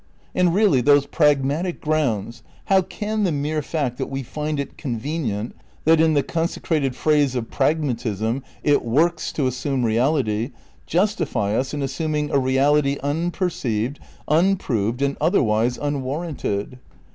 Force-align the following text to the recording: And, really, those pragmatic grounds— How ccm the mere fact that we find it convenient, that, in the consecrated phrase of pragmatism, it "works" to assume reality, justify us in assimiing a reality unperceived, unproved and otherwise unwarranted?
And, 0.33 0.55
really, 0.55 0.81
those 0.81 1.05
pragmatic 1.05 1.79
grounds— 1.79 2.41
How 2.69 2.81
ccm 2.81 3.23
the 3.23 3.31
mere 3.31 3.61
fact 3.61 3.99
that 3.99 4.09
we 4.09 4.23
find 4.23 4.59
it 4.59 4.75
convenient, 4.75 5.55
that, 5.85 6.01
in 6.01 6.15
the 6.15 6.23
consecrated 6.23 6.95
phrase 6.95 7.35
of 7.35 7.51
pragmatism, 7.51 8.41
it 8.63 8.83
"works" 8.83 9.31
to 9.33 9.45
assume 9.45 9.85
reality, 9.85 10.53
justify 10.87 11.55
us 11.55 11.71
in 11.71 11.83
assimiing 11.83 12.31
a 12.31 12.39
reality 12.39 12.97
unperceived, 13.03 13.99
unproved 14.27 15.03
and 15.03 15.17
otherwise 15.21 15.77
unwarranted? 15.79 16.79